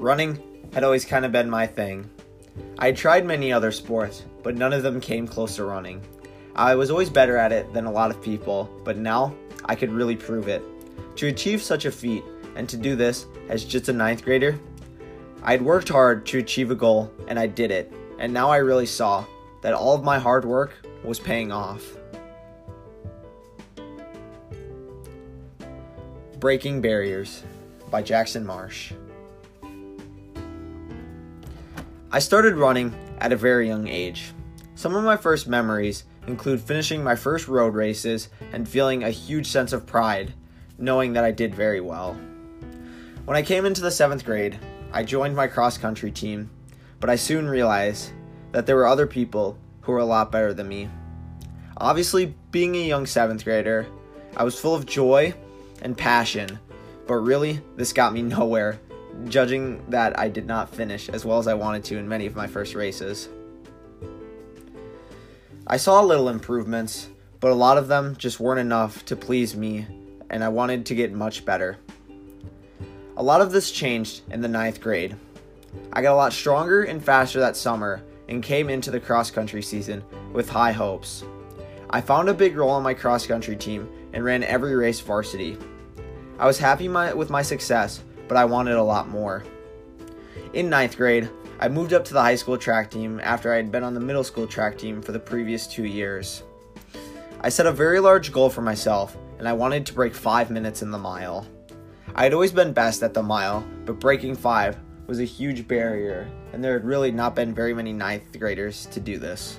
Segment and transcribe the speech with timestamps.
[0.00, 2.08] Running had always kind of been my thing.
[2.78, 6.00] I tried many other sports, but none of them came close to running.
[6.56, 9.34] I was always better at it than a lot of people, but now
[9.66, 10.62] I could really prove it.
[11.16, 12.24] To achieve such a feat,
[12.56, 14.58] and to do this as just a ninth grader,
[15.42, 17.92] I had worked hard to achieve a goal, and I did it.
[18.18, 19.26] And now I really saw
[19.60, 20.72] that all of my hard work
[21.04, 21.84] was paying off.
[26.38, 27.42] Breaking Barriers
[27.90, 28.94] by Jackson Marsh.
[32.12, 34.32] I started running at a very young age.
[34.74, 39.46] Some of my first memories include finishing my first road races and feeling a huge
[39.46, 40.34] sense of pride,
[40.76, 42.18] knowing that I did very well.
[43.26, 44.58] When I came into the seventh grade,
[44.92, 46.50] I joined my cross country team,
[46.98, 48.10] but I soon realized
[48.50, 50.90] that there were other people who were a lot better than me.
[51.76, 53.86] Obviously, being a young seventh grader,
[54.36, 55.32] I was full of joy
[55.82, 56.58] and passion,
[57.06, 58.80] but really, this got me nowhere,
[59.28, 62.36] judging that I did not finish as well as I wanted to in many of
[62.36, 63.28] my first races.
[65.66, 69.86] I saw little improvements, but a lot of them just weren't enough to please me,
[70.28, 71.76] and I wanted to get much better.
[73.16, 75.16] A lot of this changed in the ninth grade.
[75.92, 79.62] I got a lot stronger and faster that summer and came into the cross country
[79.62, 81.24] season with high hopes.
[81.90, 85.58] I found a big role on my cross country team and ran every race varsity.
[86.38, 89.42] I was happy my, with my success, but I wanted a lot more.
[90.52, 91.28] In ninth grade,
[91.58, 93.98] I moved up to the high school track team after I had been on the
[93.98, 96.44] middle school track team for the previous two years.
[97.40, 100.80] I set a very large goal for myself, and I wanted to break 5 minutes
[100.80, 101.44] in the mile.
[102.14, 104.76] I had always been best at the mile, but breaking 5
[105.08, 109.00] was a huge barrier, and there had really not been very many ninth graders to
[109.00, 109.58] do this.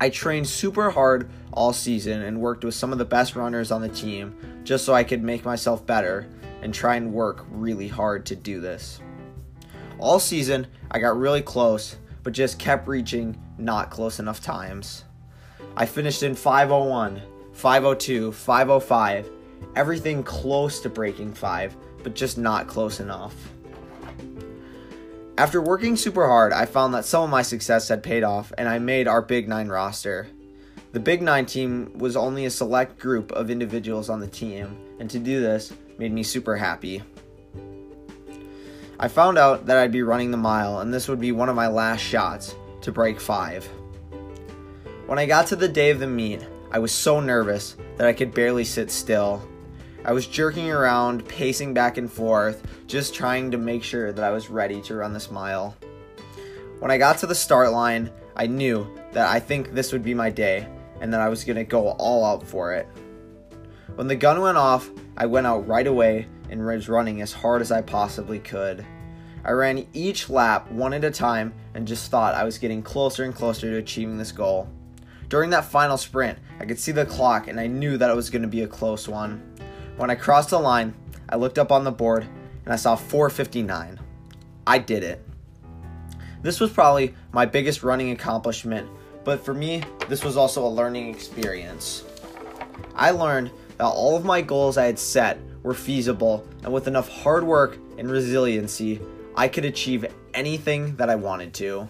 [0.00, 3.82] I trained super hard all season and worked with some of the best runners on
[3.82, 6.26] the team just so I could make myself better
[6.62, 9.00] and try and work really hard to do this.
[9.98, 15.04] All season, I got really close, but just kept reaching not close enough times.
[15.76, 17.22] I finished in 501,
[17.52, 19.30] 502, 505,
[19.76, 23.34] everything close to breaking 5, but just not close enough.
[25.36, 28.68] After working super hard, I found that some of my success had paid off and
[28.68, 30.28] I made our Big 9 roster.
[30.94, 35.10] The Big 9 team was only a select group of individuals on the team, and
[35.10, 37.02] to do this made me super happy.
[39.00, 41.56] I found out that I'd be running the mile, and this would be one of
[41.56, 43.68] my last shots to break five.
[45.06, 48.12] When I got to the day of the meet, I was so nervous that I
[48.12, 49.42] could barely sit still.
[50.04, 54.30] I was jerking around, pacing back and forth, just trying to make sure that I
[54.30, 55.76] was ready to run this mile.
[56.78, 60.14] When I got to the start line, I knew that I think this would be
[60.14, 60.68] my day
[61.04, 62.88] and that I was going to go all out for it.
[63.94, 67.60] When the gun went off, I went out right away and was running as hard
[67.60, 68.86] as I possibly could.
[69.44, 73.22] I ran each lap one at a time and just thought I was getting closer
[73.22, 74.66] and closer to achieving this goal.
[75.28, 78.30] During that final sprint, I could see the clock and I knew that it was
[78.30, 79.42] going to be a close one.
[79.98, 80.94] When I crossed the line,
[81.28, 82.26] I looked up on the board
[82.64, 84.00] and I saw 459.
[84.66, 85.22] I did it.
[86.40, 88.88] This was probably my biggest running accomplishment,
[89.24, 92.04] but for me, this was also a learning experience.
[92.94, 97.08] I learned that all of my goals I had set were feasible, and with enough
[97.08, 99.00] hard work and resiliency,
[99.36, 101.88] I could achieve anything that I wanted to.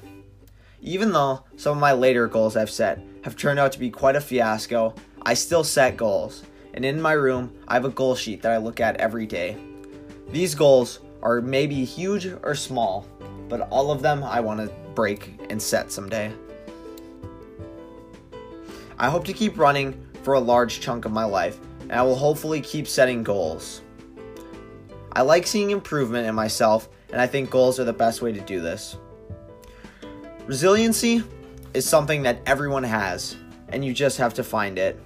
[0.81, 4.17] Even though some of my later goals I've set have turned out to be quite
[4.17, 6.45] a fiasco, I still set goals,
[6.75, 9.57] and in my room, I have a goal sheet that I look at every day.
[10.31, 13.07] These goals are maybe huge or small,
[13.49, 16.33] but all of them I want to break and set someday.
[19.05, 22.15] I hope to keep running for a large chunk of my life and I will
[22.15, 23.83] hopefully keep setting goals.
[25.13, 28.41] I like seeing improvement in myself, and I think goals are the best way to
[28.41, 28.97] do this.
[30.47, 31.23] Resiliency
[31.75, 33.37] is something that everyone has,
[33.69, 34.99] and you just have to find it.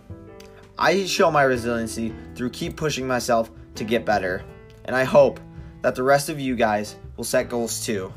[0.78, 4.44] I show my resiliency through keep pushing myself to get better,
[4.84, 5.40] and I hope
[5.82, 8.12] that the rest of you guys will set goals too,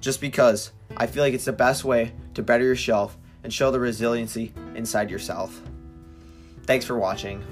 [0.00, 3.80] just because I feel like it's the best way to better yourself and show the
[3.80, 5.60] resiliency inside yourself.
[6.64, 7.42] Thanks for watching.